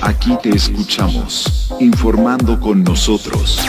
[0.00, 3.60] Aquí te escuchamos, informando con nosotros.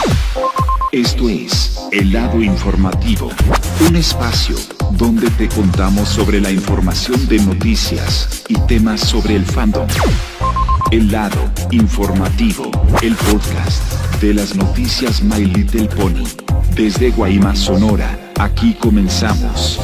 [0.91, 3.29] Esto es El lado informativo,
[3.87, 4.55] un espacio
[4.91, 9.87] donde te contamos sobre la información de noticias y temas sobre el fandom.
[10.91, 11.39] El lado
[11.71, 12.69] informativo,
[13.01, 16.25] el podcast de las noticias My Little Pony.
[16.75, 19.79] Desde Guaymas, Sonora, aquí comenzamos.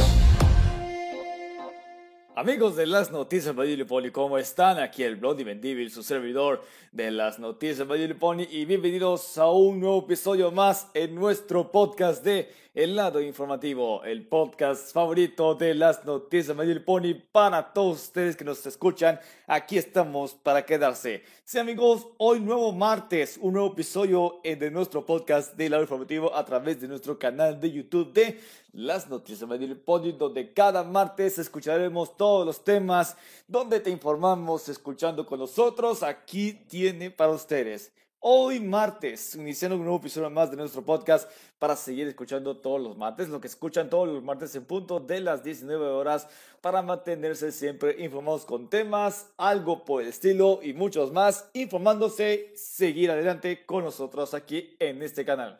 [2.42, 4.80] Amigos de las noticias de Pony, ¿cómo están?
[4.80, 9.78] Aquí el Bloody Mendivil, su servidor de las noticias de Pony, y bienvenidos a un
[9.78, 16.04] nuevo episodio más en nuestro podcast de El Lado Informativo, el podcast favorito de las
[16.04, 19.20] noticias de Pony para todos ustedes que nos escuchan.
[19.46, 21.22] Aquí estamos para quedarse.
[21.44, 26.34] Sí, amigos, hoy nuevo martes, un nuevo episodio de nuestro podcast de El Lado Informativo
[26.34, 28.40] a través de nuestro canal de YouTube de
[28.72, 35.26] las noticias de Pony, donde cada martes escucharemos todos los temas, donde te informamos escuchando
[35.26, 36.02] con nosotros.
[36.02, 37.92] Aquí tiene para ustedes.
[38.24, 42.96] Hoy martes, iniciando un nuevo episodio más de nuestro podcast para seguir escuchando todos los
[42.96, 46.28] martes, lo que escuchan todos los martes en punto de las 19 horas
[46.60, 53.10] para mantenerse siempre informados con temas, algo por el estilo y muchos más, informándose, seguir
[53.10, 55.58] adelante con nosotros aquí en este canal.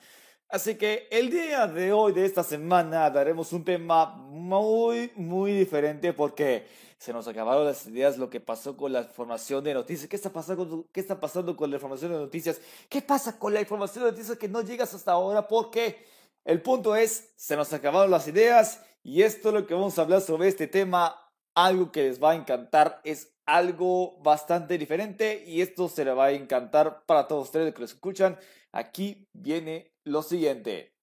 [0.53, 6.13] Así que el día de hoy, de esta semana, daremos un tema muy, muy diferente
[6.13, 6.67] porque
[6.99, 10.11] se nos acabaron las ideas, lo que pasó con la información de noticias.
[10.11, 12.61] ¿Qué está pasando, qué está pasando con la información de noticias?
[12.91, 15.49] ¿Qué pasa con la información de noticias que no llegas hasta ahora?
[15.49, 16.05] Porque
[16.45, 20.03] el punto es, se nos acabaron las ideas y esto es lo que vamos a
[20.03, 21.17] hablar sobre este tema.
[21.55, 26.27] Algo que les va a encantar es algo bastante diferente y esto se le va
[26.27, 28.39] a encantar para todos ustedes que lo escuchan.
[28.71, 30.95] Aquí viene lo siguiente.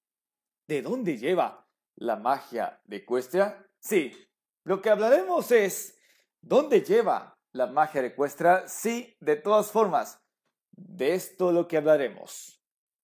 [0.68, 3.66] ¿De dónde lleva la magia de Ecuestria?
[3.80, 4.14] Sí,
[4.64, 5.98] lo que hablaremos es
[6.42, 8.68] ¿dónde lleva la magia de Ecuestria?
[8.68, 10.22] Sí, de todas formas,
[10.72, 12.62] de esto lo que hablaremos.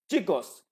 [0.08, 0.66] Chicos,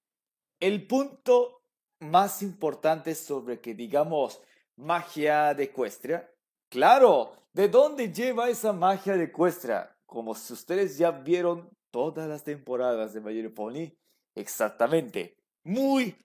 [0.61, 1.63] el punto
[2.01, 4.41] más importante sobre que digamos
[4.77, 6.31] magia de Ecuestria,
[6.69, 9.97] claro, ¿de dónde lleva esa magia de Ecuestria?
[10.07, 13.93] Como si ustedes ya vieron todas las temporadas de My Pony,
[14.35, 15.37] Exactamente.
[15.65, 16.17] Muy,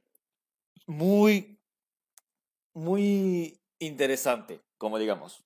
[0.87, 1.59] muy,
[2.73, 5.43] muy interesante, como digamos.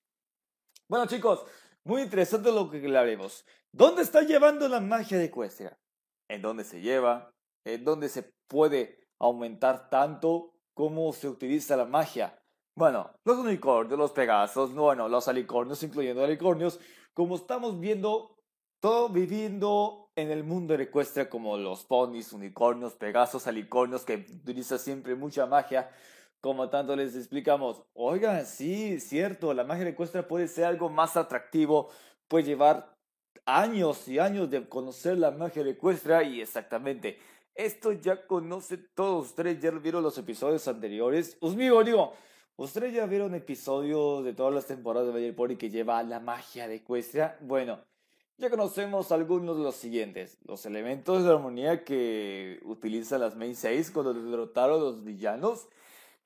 [0.88, 1.46] Bueno, chicos,
[1.84, 3.46] muy interesante lo que hablaremos.
[3.72, 5.78] ¿Dónde está llevando la magia de Ecuestria?
[6.30, 7.32] ¿En dónde se lleva?
[7.66, 10.54] ¿En dónde se puede aumentar tanto?
[10.74, 12.40] ¿Cómo se utiliza la magia?
[12.76, 16.80] Bueno, los unicornios, los pegasos, bueno, los alicornios, incluyendo alicornios,
[17.14, 18.36] como estamos viendo,
[18.80, 24.78] todo viviendo en el mundo de Ecuestria como los ponis, unicornios, pegasos, alicornios, que utiliza
[24.78, 25.90] siempre mucha magia,
[26.42, 27.84] como tanto les explicamos.
[27.94, 31.90] Oigan, sí, cierto, la magia de Ecuestria puede ser algo más atractivo,
[32.28, 32.96] puede llevar
[33.46, 37.20] años y años de conocer la magia de Ecuestria y exactamente.
[37.56, 41.38] Esto ya conoce todos ustedes, ya vieron los episodios anteriores.
[41.40, 42.14] Os digo, digo,
[42.56, 46.68] ustedes ya vieron episodios de todas las temporadas de Valle Pony que lleva la magia
[46.68, 47.38] de Ecuestria.
[47.42, 47.80] Bueno,
[48.38, 50.38] ya conocemos algunos de los siguientes.
[50.44, 55.68] Los elementos de armonía que utiliza las Main 6 cuando derrotaron a los villanos.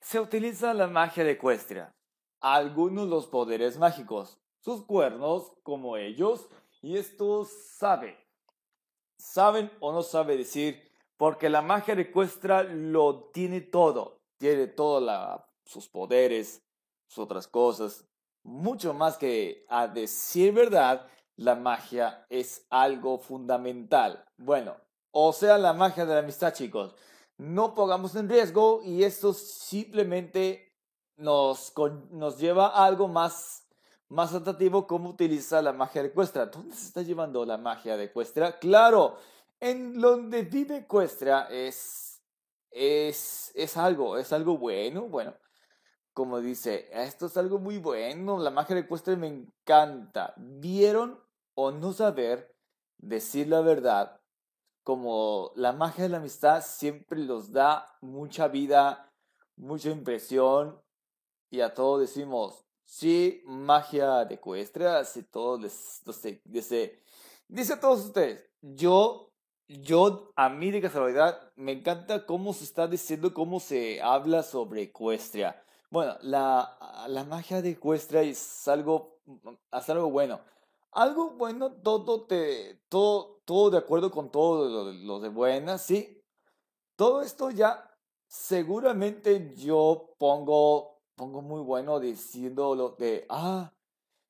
[0.00, 1.94] Se utiliza la magia de Ecuestria.
[2.40, 4.40] Algunos los poderes mágicos.
[4.60, 6.48] Sus cuernos, como ellos.
[6.80, 8.16] Y esto sabe.
[9.18, 10.82] Saben o no sabe decir.
[11.16, 12.10] Porque la magia de
[12.74, 14.22] lo tiene todo.
[14.38, 16.62] Tiene todos sus poderes,
[17.06, 18.04] sus otras cosas.
[18.44, 21.06] Mucho más que a decir verdad
[21.38, 24.24] la magia es algo fundamental.
[24.36, 24.76] Bueno,
[25.12, 26.94] o sea, la magia de la amistad, chicos.
[27.36, 30.74] No pongamos en riesgo y esto simplemente
[31.16, 31.72] nos,
[32.10, 33.68] nos lleva a algo más,
[34.08, 36.46] más atractivo como utilizar la magia de Cuestra.
[36.46, 38.58] ¿Dónde se está llevando la magia de Cuestra?
[38.58, 39.18] Claro,
[39.60, 42.20] en donde vive Cuestra es,
[42.72, 45.34] es, es algo, es algo bueno, bueno
[46.12, 50.34] como dice, esto es algo muy bueno, la magia de Cuestra me encanta.
[50.36, 51.27] ¿Vieron
[51.60, 52.54] o no saber
[52.98, 54.20] decir la verdad,
[54.84, 59.12] como la magia de la amistad siempre los da mucha vida,
[59.56, 60.80] mucha impresión
[61.50, 66.12] y a todos decimos, sí, magia de Cuestra, así todos les, no
[66.44, 67.02] dice,
[67.48, 69.32] dice a todos ustedes, yo,
[69.66, 74.82] yo, a mí de casualidad, me encanta cómo se está diciendo, cómo se habla sobre
[74.82, 75.60] Ecuestria.
[75.90, 79.18] Bueno, la, la magia de Ecuestria es algo,
[79.72, 80.38] es algo bueno
[80.92, 86.22] algo bueno, todo, te, todo, todo de acuerdo con todo lo, de buena, sí.
[86.96, 87.84] Todo esto ya
[88.26, 93.74] seguramente yo pongo pongo muy bueno diciendo lo de, ah,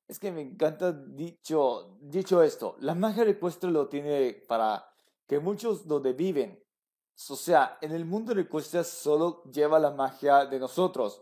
[0.07, 4.91] es que me encanta dicho, dicho esto, la magia de Ecuestra lo tiene para
[5.27, 6.61] que muchos donde viven,
[7.29, 11.21] o sea, en el mundo de Ecuestra solo lleva la magia de nosotros,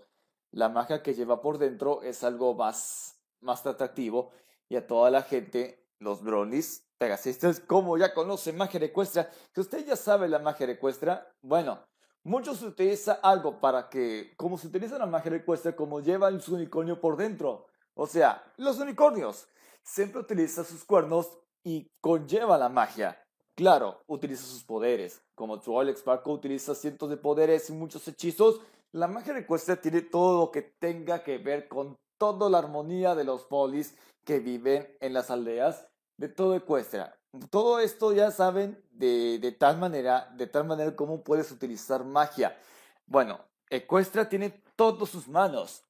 [0.52, 4.32] la magia que lleva por dentro es algo más, más atractivo
[4.70, 9.86] y a toda la gente, los bronies, pegasistas, como ya conocen magia Ecuestra, que usted
[9.86, 11.80] ya sabe la magia Ecuestra, bueno,
[12.24, 17.00] muchos utilizan algo para que, como se utiliza la magia Ecuestra, como lleva su unicornio
[17.00, 19.48] por dentro, o sea, los unicornios
[19.82, 23.20] siempre utilizan sus cuernos y conlleva la magia.
[23.56, 25.20] Claro, utiliza sus poderes.
[25.34, 28.62] Como Troll Sparkle utiliza cientos de poderes y muchos hechizos,
[28.92, 33.16] la magia de Ecuestria tiene todo lo que tenga que ver con toda la armonía
[33.16, 35.88] de los polis que viven en las aldeas
[36.18, 37.18] de todo Ecuestria.
[37.50, 42.58] Todo esto ya saben de, de tal manera, de tal manera cómo puedes utilizar magia.
[43.06, 45.84] Bueno, Ecuestria tiene todas sus manos.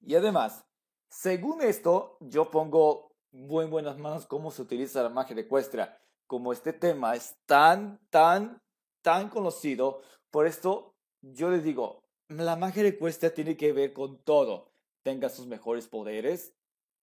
[0.00, 0.64] Y además,
[1.08, 5.98] según esto, yo pongo muy buenas manos cómo se utiliza la magia de Ecuestria.
[6.26, 8.60] Como este tema es tan, tan,
[9.02, 14.18] tan conocido, por esto yo les digo, la magia de Ecuestria tiene que ver con
[14.18, 14.73] todo.
[15.04, 16.56] Tenga sus mejores poderes,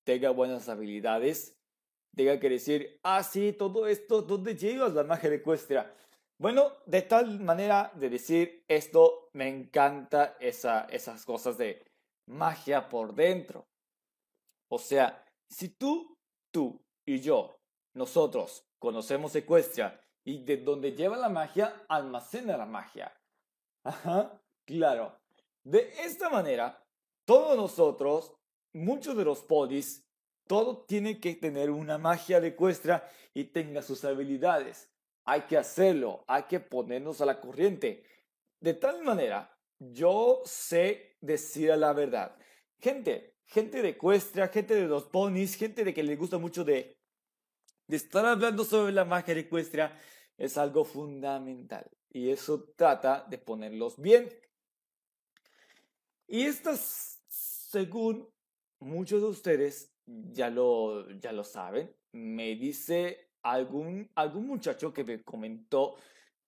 [0.04, 1.56] tenga buenas habilidades,
[2.16, 5.94] tenga que decir, ah, sí, todo esto, ¿dónde llegas la magia de Ecuestria?
[6.40, 11.86] Bueno, de tal manera de decir esto, me encanta esa, esas cosas de
[12.26, 13.68] magia por dentro.
[14.68, 16.18] O sea, si tú,
[16.52, 17.56] tú y yo,
[17.94, 23.14] nosotros conocemos Ecuestria y de donde lleva la magia, almacena la magia.
[23.84, 25.20] Ajá, claro.
[25.64, 26.81] De esta manera,
[27.32, 28.34] todos nosotros,
[28.74, 30.06] muchos de los podis,
[30.48, 34.92] todo tiene que tener una magia de Ecuestria y tenga sus habilidades.
[35.24, 38.04] Hay que hacerlo, hay que ponernos a la corriente.
[38.60, 42.36] De tal manera, yo sé decir la verdad.
[42.82, 47.00] Gente, gente de Ecuestria, gente de los ponis, gente de que le gusta mucho de,
[47.88, 49.98] estar hablando sobre la magia de Ecuestria,
[50.36, 51.90] es algo fundamental.
[52.10, 54.30] Y eso trata de ponerlos bien.
[56.28, 57.11] Y estas,
[57.72, 58.28] según
[58.82, 65.24] muchos de ustedes ya lo, ya lo saben, me dice algún, algún muchacho que me
[65.24, 65.96] comentó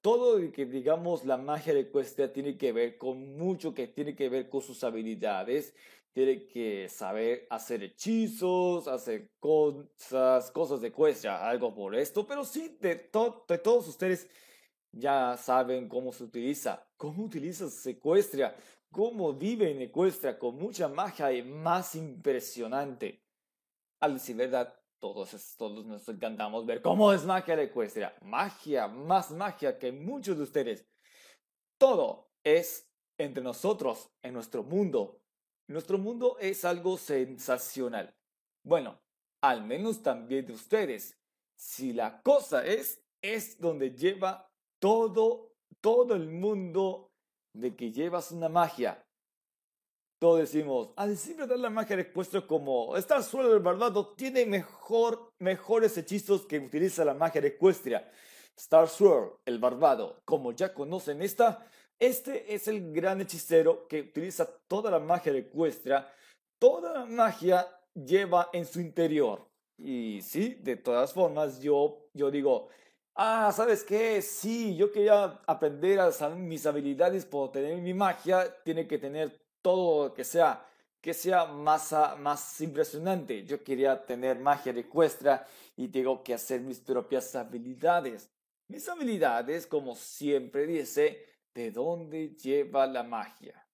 [0.02, 4.16] todo lo que digamos la magia de Ecuestria tiene que ver con mucho que tiene
[4.16, 5.74] que ver con sus habilidades,
[6.12, 12.78] tiene que saber hacer hechizos, hacer cosas, cosas de Ecuestria, algo por esto, pero sí,
[12.82, 13.10] de,
[13.48, 14.28] de todos ustedes
[14.92, 18.56] ya saben cómo se utiliza, cómo utiliza Ecuestria,
[18.94, 23.26] cómo vive en Ecuestria con mucha magia y más impresionante.
[24.00, 28.16] Al decir verdad, todos, todos nos encantamos ver cómo es magia de Ecuestria.
[28.22, 30.88] Magia, más magia que muchos de ustedes.
[31.78, 35.20] Todo es entre nosotros, en nuestro mundo,
[35.68, 38.16] nuestro mundo es algo sensacional.
[38.64, 39.00] Bueno,
[39.42, 41.18] al menos también de ustedes.
[41.56, 47.13] Si la cosa es, es donde lleva todo, todo el mundo
[47.54, 49.04] de que llevas una magia.
[50.20, 54.46] Todos decimos, al decir verdad la magia de puesto como Star Sword del Barbado tiene
[54.46, 58.10] mejor, mejores hechizos que utiliza la magia de Ecuestria.
[58.56, 61.68] Star Sword, el Barbado, como ya conocen esta,
[62.00, 66.08] este es el gran hechicero que utiliza toda la magia de Ecuestria.
[66.60, 69.48] Toda la magia lleva en su interior.
[69.78, 72.70] Y sí, de todas formas, yo, yo digo,
[73.16, 74.22] ah, ¿sabes qué?
[74.22, 78.62] Sí, yo quería aprender a saber mis habilidades por tener mi magia.
[78.64, 80.66] Tiene que tener todo que sea
[81.04, 83.44] que sea más, más impresionante.
[83.44, 88.30] Yo quería tener magia de Ecuestria y tengo que hacer mis propias habilidades.
[88.70, 93.68] Mis habilidades, como siempre dice, de dónde lleva la magia.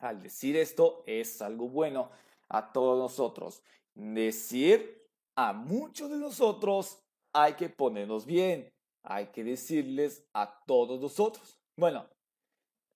[0.00, 2.10] Al decir esto es algo bueno
[2.50, 3.62] a todos nosotros.
[3.94, 6.98] Decir a muchos de nosotros
[7.32, 8.72] hay que ponernos bien.
[9.02, 11.58] Hay que decirles a todos nosotros.
[11.76, 12.06] Bueno,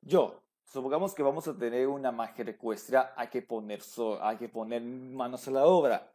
[0.03, 3.81] yo, supongamos que vamos a tener una magia ecuestria, hay que poner,
[4.21, 6.12] hay que poner manos a la obra.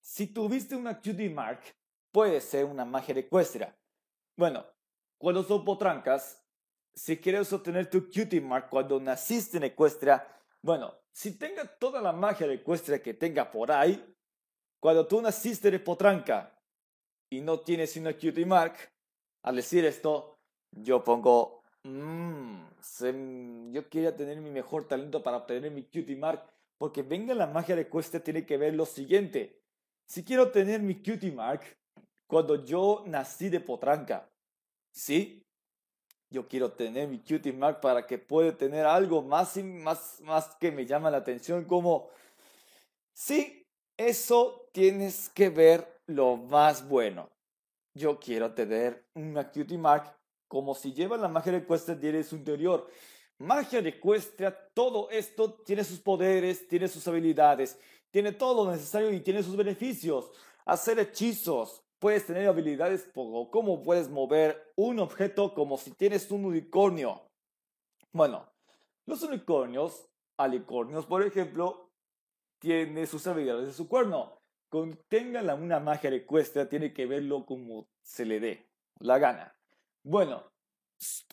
[0.00, 1.60] Si tuviste una cutie mark,
[2.10, 3.76] puede ser una magia ecuestria.
[4.36, 4.64] Bueno,
[5.18, 6.42] cuando son potrancas,
[6.94, 10.26] si quieres obtener tu cutie mark cuando naciste en Ecuestria,
[10.62, 14.16] bueno, si tenga toda la magia de que tenga por ahí,
[14.80, 16.57] cuando tú naciste de Potranca
[17.30, 18.76] y no tienes una cutie mark,
[19.42, 20.38] al decir esto,
[20.72, 22.62] yo pongo, mmm,
[23.72, 26.44] yo quería tener mi mejor talento para obtener mi cutie mark,
[26.78, 29.60] porque venga la magia de Ecuestria tiene que ver lo siguiente.
[30.06, 31.62] Si quiero tener mi cutie mark,
[32.26, 34.30] cuando yo nací de Potranca,
[34.92, 35.42] ¿sí?
[36.30, 40.70] Yo quiero tener mi cutie mark para que pueda tener algo más, más, más que
[40.70, 42.10] me llama la atención como,
[43.14, 43.66] sí,
[43.96, 47.30] eso tienes que ver lo más bueno.
[47.94, 50.14] Yo quiero tener una cutie mark
[50.48, 52.88] como si lleva la magia de cuesta tiene su interior.
[53.38, 57.78] Magia de ecuestria, todo esto tiene sus poderes, tiene sus habilidades,
[58.10, 60.30] tiene todo lo necesario y tiene sus beneficios.
[60.64, 67.30] Hacer hechizos, puedes tener habilidades como puedes mover un objeto como si tienes un unicornio.
[68.12, 68.50] Bueno,
[69.06, 71.92] los unicornios, alicornios por ejemplo,
[72.58, 74.37] tienen sus habilidades de su cuerno.
[74.68, 78.70] Contenga una magia de ecuestria, tiene que verlo como se le dé
[79.00, 79.56] la gana.
[80.02, 80.52] Bueno,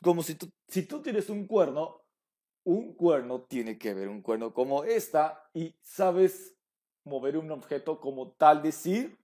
[0.02, 2.06] como si tú, si tú tienes un cuerno,
[2.64, 6.56] un cuerno tiene que ver un cuerno como esta y sabes
[7.04, 9.18] mover un objeto como tal decir.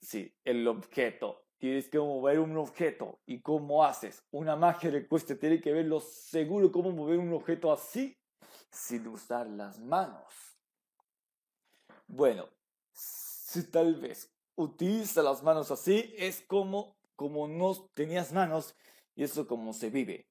[0.00, 1.44] Sí, el objeto.
[1.58, 3.20] Tienes que mover un objeto.
[3.26, 4.22] ¿Y cómo haces?
[4.30, 8.18] Una magia de cuesta tiene que ver lo seguro cómo mover un objeto así
[8.70, 10.24] sin usar las manos.
[12.06, 12.48] Bueno,
[13.54, 18.74] si tal vez utiliza las manos así, es como, como no tenías manos
[19.14, 20.26] y eso como se vive.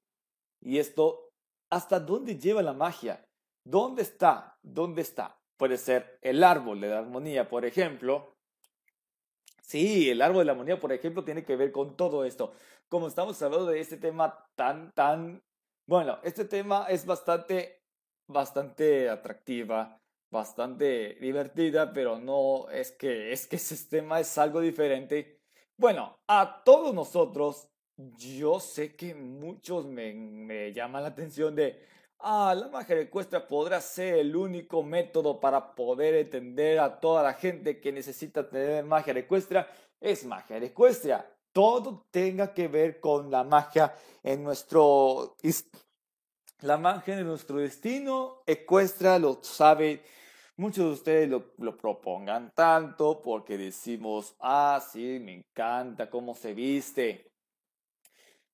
[0.60, 1.32] Y esto,
[1.70, 3.26] ¿hasta dónde lleva la magia?
[3.64, 4.58] ¿Dónde está?
[4.62, 5.40] ¿Dónde está?
[5.56, 8.36] Puede ser el árbol de la armonía, por ejemplo.
[9.62, 12.52] Sí, el árbol de la armonía, por ejemplo, tiene que ver con todo esto.
[12.88, 15.42] Como estamos hablando de este tema tan, tan...
[15.86, 17.82] Bueno, este tema es bastante,
[18.26, 19.98] bastante atractiva,
[20.34, 25.40] bastante divertida, pero no es que, es que ese tema es algo diferente.
[25.78, 31.80] Bueno, a todos nosotros yo sé que muchos me, me llaman la atención de,
[32.18, 37.22] ah, la magia de ecuestria podrá ser el único método para poder entender a toda
[37.22, 39.68] la gente que necesita tener magia de ecuestria,
[40.00, 41.30] es magia de ecuestria.
[41.52, 45.36] Todo tenga que ver con la magia en nuestro...
[46.60, 50.02] La magia de nuestro destino ecuestra lo sabe
[50.56, 57.32] Muchos de ustedes lo, propongan tanto porque decimos, ah, sí, me encanta cómo se viste.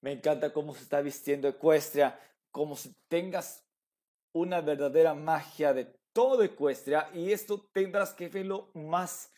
[0.00, 2.18] Me encanta cómo se está vistiendo Ecuestria,
[2.50, 3.66] como si tengas
[4.32, 9.30] una verdadera magia de todo Ecuestria y esto tendrás que verlo más,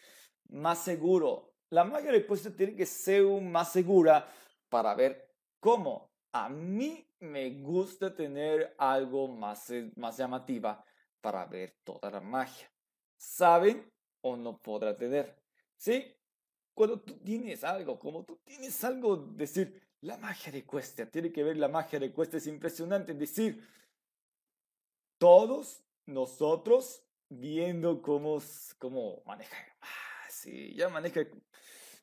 [0.48, 1.52] más seguro.
[1.68, 4.28] La magia de Ecuestria tiene que ser más segura
[4.68, 6.12] para ver cómo.
[6.30, 10.84] A mí me gusta tener algo más, más llamativa
[11.22, 12.70] para ver toda la magia.
[13.16, 15.34] ¿Saben o no podrá tener?
[15.78, 16.14] ¿Sí?
[16.74, 21.44] Cuando tú tienes algo, como tú tienes algo, decir, la magia de Cuesta, tiene que
[21.44, 23.12] ver la magia de Cuesta, es impresionante.
[23.12, 23.66] Es decir,
[25.18, 28.42] todos nosotros viendo cómo,
[28.78, 29.56] cómo maneja.
[29.80, 31.20] Ah, sí, ya maneja,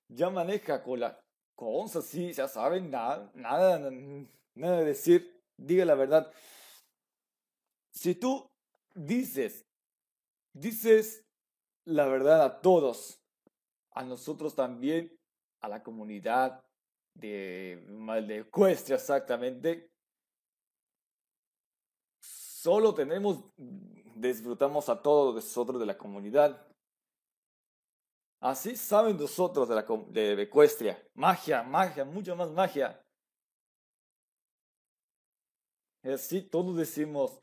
[0.07, 1.19] ya maneja con la
[1.55, 3.91] cosa, sí, ya saben, nada, nada,
[4.55, 6.31] nada de decir, diga la verdad.
[7.91, 8.49] Si tú
[8.93, 9.65] dices,
[10.53, 11.25] dices
[11.85, 13.21] la verdad a todos,
[13.91, 15.17] a nosotros también,
[15.61, 16.63] a la comunidad,
[17.13, 17.83] de
[18.27, 19.91] de Ecuestria exactamente.
[22.21, 23.43] Solo tenemos,
[24.15, 26.65] disfrutamos a todos nosotros de la comunidad.
[28.41, 31.01] Así saben nosotros de, la, de Ecuestria.
[31.13, 33.01] Magia, magia, mucha más magia.
[36.03, 37.39] Así todos decimos,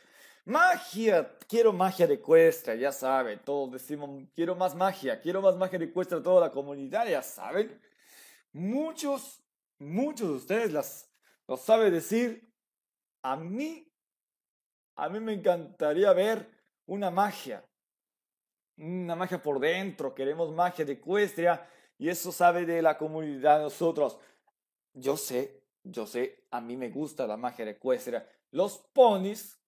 [0.47, 3.39] magia, quiero magia de Ecuestria, ya saben.
[3.45, 7.79] Todos decimos, quiero más magia, quiero más magia de Ecuestria, toda la comunidad, ya saben.
[8.53, 9.43] Muchos
[9.79, 11.11] muchos de ustedes las,
[11.47, 12.53] lo sabe decir.
[13.23, 13.91] A mí,
[14.97, 16.49] a mí me encantaría ver
[16.87, 17.65] una magia.
[18.79, 20.15] Una magia por dentro.
[20.15, 21.69] Queremos magia de ecuestria.
[21.99, 24.19] Y eso sabe de la comunidad de nosotros.
[24.93, 28.27] Yo sé, yo sé, a mí me gusta la magia de ecuestria.
[28.51, 29.59] Los ponis,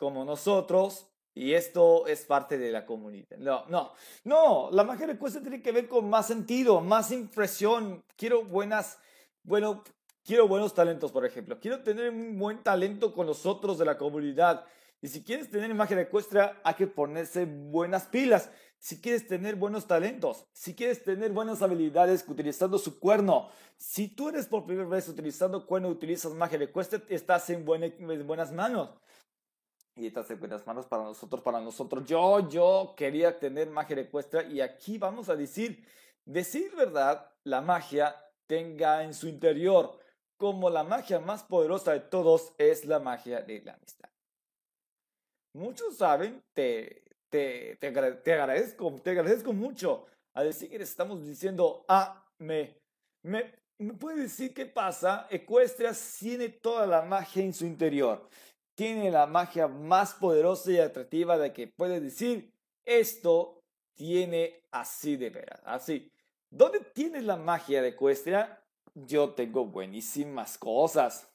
[0.00, 3.36] como nosotros, y esto es parte de la comunidad.
[3.38, 3.92] No, no,
[4.24, 8.02] no, la magia de ecuestria tiene que ver con más sentido, más impresión.
[8.16, 8.98] Quiero buenas
[9.42, 9.82] bueno,
[10.24, 11.58] quiero buenos talentos, por ejemplo.
[11.60, 14.64] Quiero tener un buen talento con los otros de la comunidad.
[15.00, 18.50] Y si quieres tener imagen ecuestra, hay que ponerse buenas pilas.
[18.78, 24.28] Si quieres tener buenos talentos, si quieres tener buenas habilidades utilizando su cuerno, si tú
[24.28, 28.90] eres por primera vez utilizando cuerno, utilizas magia de cuesta, estás en, en buenas manos.
[29.96, 32.04] Y estás en buenas manos para nosotros, para nosotros.
[32.06, 35.84] Yo, yo quería tener magia de y aquí vamos a decir,
[36.24, 38.16] decir verdad, la magia
[38.46, 39.98] tenga en su interior,
[40.36, 44.08] como la magia más poderosa de todos es la magia de la amistad.
[45.52, 52.24] Muchos saben, te, te, te, agradezco, te agradezco mucho a decir que estamos diciendo, ah,
[52.38, 52.80] me,
[53.22, 55.26] me, ¿Me puede decir qué pasa?
[55.30, 58.28] Ecuestria tiene toda la magia en su interior.
[58.80, 62.50] Tiene la magia más poderosa y atractiva de que puede decir
[62.82, 63.62] esto
[63.94, 66.10] tiene así de veras, así.
[66.48, 68.58] ¿Dónde tienes la magia de Ecuestria?
[68.94, 71.30] Yo tengo buenísimas cosas.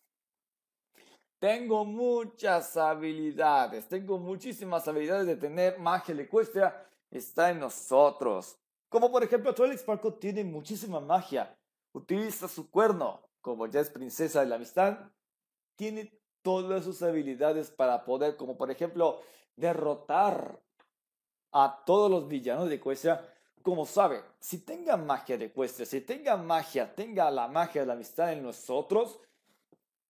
[1.38, 6.84] Tengo muchas habilidades, tengo muchísimas habilidades de tener magia de Ecuestria.
[7.12, 8.58] Está en nosotros.
[8.90, 11.56] Como por ejemplo, Trelix Parco tiene muchísima magia
[11.94, 15.12] utiliza su cuerno, como ya es princesa de la amistad,
[15.76, 19.20] tiene todas sus habilidades para poder, como por ejemplo,
[19.56, 20.62] derrotar
[21.52, 23.28] a todos los villanos de Ecuestria.
[23.64, 27.94] Como sabe, si tenga magia de Ecuestria, si tenga magia, tenga la magia de la
[27.94, 29.20] amistad en nosotros,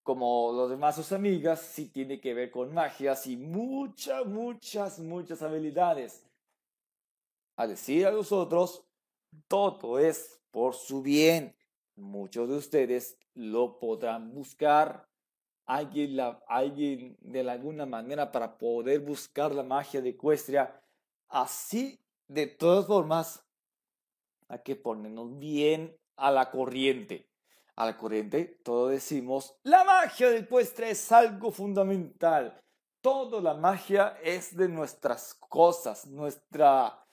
[0.04, 5.42] como los demás sus amigas, sí tiene que ver con magias y muchas, muchas, muchas
[5.42, 6.22] habilidades.
[7.56, 8.84] A decir a los otros,
[9.48, 11.56] todo es por su bien.
[11.96, 15.08] Muchos de ustedes lo podrán buscar.
[15.66, 20.80] Alguien, la, alguien de alguna manera para poder buscar la magia de Ecuestria.
[21.28, 23.44] Así, de todas formas,
[24.48, 27.30] hay que ponernos bien a la corriente.
[27.76, 32.58] A la corriente, todos decimos, la magia de Ecuestria es algo fundamental.
[33.02, 37.06] Toda la magia es de nuestras cosas, nuestra,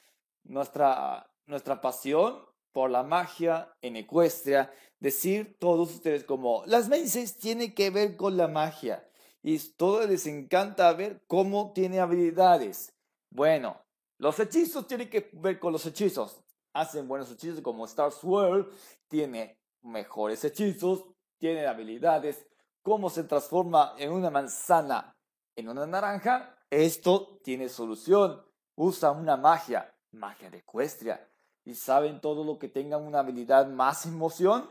[0.45, 7.75] nuestra, nuestra pasión por la magia en Ecuestria, decir todos ustedes como, las Maces tiene
[7.75, 9.05] que ver con la magia
[9.43, 12.95] y todo les encanta ver cómo tiene habilidades.
[13.29, 13.83] Bueno,
[14.19, 16.41] los hechizos tienen que ver con los hechizos.
[16.73, 18.71] Hacen buenos hechizos como Star Swirl,
[19.09, 21.05] tiene mejores hechizos,
[21.37, 22.47] tiene habilidades.
[22.83, 25.17] Cómo se transforma en una manzana
[25.57, 28.41] en una naranja, esto tiene solución.
[28.77, 31.29] Usa una magia, magia de Ecuestria
[31.65, 34.69] y saben todo lo que tengan una habilidad más emoción.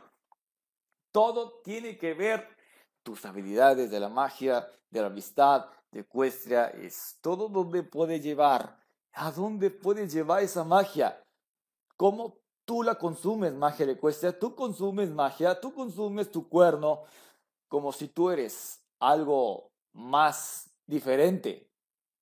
[1.11, 2.47] Todo tiene que ver
[3.03, 8.79] tus habilidades de la magia, de la amistad, de ecuestria, es todo donde puede llevar.
[9.13, 11.21] ¿A dónde puedes llevar esa magia?
[11.97, 14.37] ¿Cómo tú la consumes, magia de ecuestria?
[14.37, 17.03] Tú consumes magia, tú consumes tu cuerno
[17.67, 21.69] como si tú eres algo más diferente.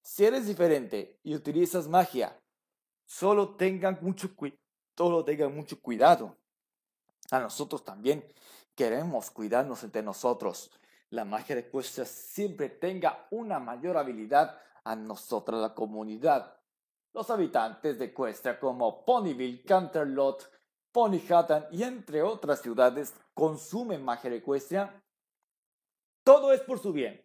[0.02, 2.40] Si eres diferente y utilizas magia,
[3.06, 6.36] solo tengan mucho cuidado.
[7.32, 8.26] A nosotros también
[8.80, 10.72] queremos cuidarnos entre nosotros.
[11.10, 16.56] La magia de Cuesta siempre tenga una mayor habilidad a nosotros, la comunidad.
[17.12, 20.50] Los habitantes de Cuesta como Ponyville, Canterlot,
[20.94, 25.04] Ponyhattan y entre otras ciudades consumen magia de Cuesta.
[26.24, 27.22] Todo es por su bien.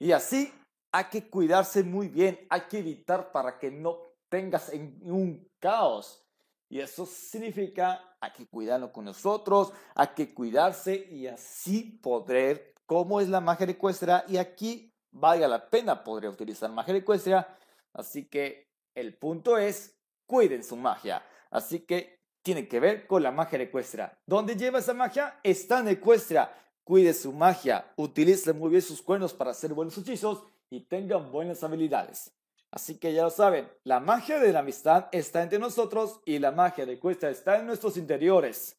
[0.00, 0.52] Y así
[0.90, 6.25] hay que cuidarse muy bien, hay que evitar para que no tengas un caos.
[6.68, 13.20] Y eso significa hay que cuidarnos con nosotros, hay que cuidarse y así poder, como
[13.20, 17.46] es la magia ecuestria, y aquí valga la pena poder utilizar magia ecuestria.
[17.92, 21.22] Así que el punto es, cuiden su magia.
[21.50, 24.18] Así que tiene que ver con la magia ecuestria.
[24.26, 25.40] ¿Dónde lleva esa magia?
[25.42, 26.52] Está en ecuestria.
[26.84, 31.64] Cuide su magia, utilice muy bien sus cuernos para hacer buenos hechizos y tengan buenas
[31.64, 32.32] habilidades.
[32.76, 36.52] Así que ya lo saben, la magia de la amistad está entre nosotros y la
[36.52, 38.76] magia de Cuesta está en nuestros interiores.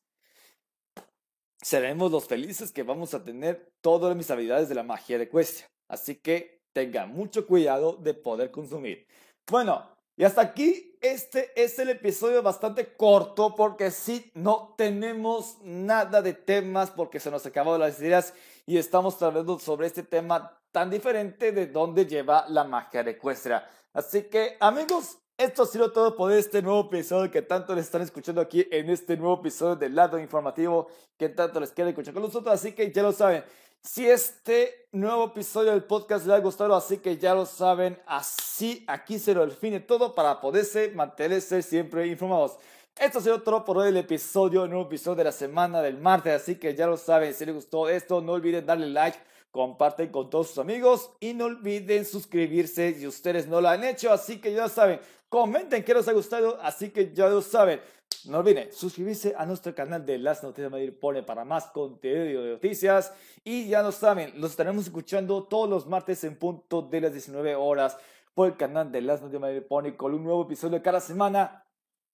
[1.59, 5.67] Seremos los felices que vamos a tener todas mis habilidades de la magia de Cuesta.
[5.87, 9.07] Así que tengan mucho cuidado de poder consumir.
[9.49, 16.21] Bueno, y hasta aquí este es el episodio bastante corto porque sí, no tenemos nada
[16.21, 18.35] de temas porque se nos acabaron las ideas
[18.67, 23.67] y estamos hablando sobre este tema tan diferente de dónde lleva la magia de Ecuestria.
[23.97, 28.03] Así que, amigos, esto ha sido todo por este nuevo episodio que tanto les están
[28.03, 32.21] escuchando aquí en este nuevo episodio del lado informativo que tanto les quiere escuchar con
[32.21, 32.53] nosotros.
[32.53, 33.43] Así que ya lo saben.
[33.81, 38.85] Si este nuevo episodio del podcast les ha gustado, así que ya lo saben, así
[38.87, 42.59] aquí se lo define todo para poderse mantenerse siempre informados.
[42.99, 45.97] Esto ha sido todo por hoy el episodio, el nuevo episodio de la semana del
[45.97, 49.17] martes, así que ya lo saben, si les gustó esto, no olviden darle like,
[49.51, 54.11] comparten con todos sus amigos y no olviden suscribirse si ustedes no lo han hecho.
[54.11, 57.81] Así que ya saben, comenten que les ha gustado, así que ya lo saben.
[58.25, 62.51] No olviden suscribirse a nuestro canal de Las Noticias Madrid Pone para más contenido de
[62.51, 63.13] noticias.
[63.43, 67.55] Y ya lo saben, los estaremos escuchando todos los martes en punto de las 19
[67.55, 67.97] horas
[68.33, 71.63] por el canal de Las Noticias Madrid Pone con un nuevo episodio cada semana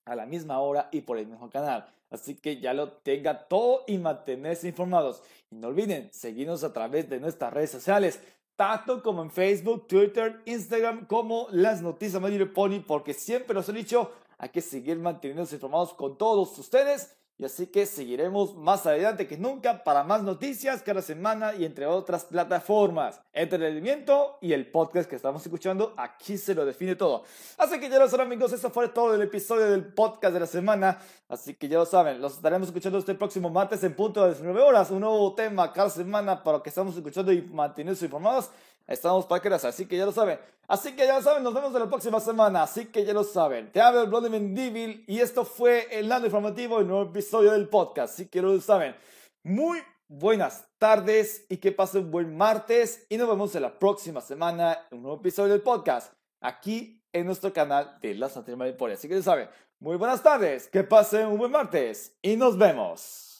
[0.05, 1.85] a la misma hora y por el mismo canal.
[2.09, 5.23] Así que ya lo tenga todo y mantenerse informados.
[5.49, 8.21] Y no olviden seguirnos a través de nuestras redes sociales,
[8.55, 13.73] tanto como en Facebook, Twitter, Instagram, como las noticias My Pony, porque siempre los he
[13.73, 19.27] dicho, hay que seguir manteniéndose informados con todos ustedes Y así que seguiremos más adelante
[19.27, 23.21] que nunca para más noticias cada semana y entre otras plataformas.
[23.33, 27.23] Entretenimiento y el podcast que estamos escuchando, aquí se lo define todo.
[27.57, 30.45] Así que ya lo saben amigos, eso fue todo el episodio del podcast de la
[30.45, 30.99] semana.
[31.27, 34.61] Así que ya lo saben, los estaremos escuchando este próximo martes en punto de 19
[34.61, 34.91] horas.
[34.91, 38.51] Un nuevo tema cada semana para que estamos escuchando y manteniendo informados.
[38.87, 40.39] Estamos que así que ya lo saben.
[40.67, 42.63] Así que ya lo saben, nos vemos en la próxima semana.
[42.63, 43.71] Así que ya lo saben.
[43.71, 47.69] Te hablo el Bloody Mendivil y esto fue el lado informativo, el nuevo episodio del
[47.69, 48.13] podcast.
[48.13, 48.95] Así que lo saben.
[49.43, 53.05] Muy buenas tardes y que pasen un buen martes.
[53.09, 56.13] Y nos vemos en la próxima semana en un nuevo episodio del podcast.
[56.41, 59.49] Aquí en nuestro canal de Las Noticias Así que ya saben.
[59.79, 63.32] Muy buenas tardes, que pasen un buen martes y nos vemos.